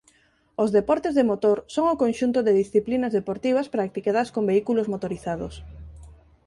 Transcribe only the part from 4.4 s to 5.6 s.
vehículos motorizados.